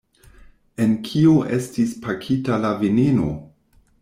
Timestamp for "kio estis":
1.09-1.93